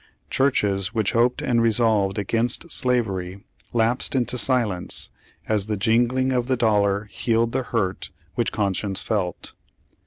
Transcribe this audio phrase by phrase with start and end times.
[0.31, 5.11] Churches which hoped and resolved against slavery lapsed into silence,
[5.47, 9.53] as the jingling of the dollar healed the hurt which conscience felt.